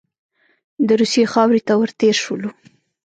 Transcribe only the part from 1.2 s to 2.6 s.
خاورې ته ور تېر شولو.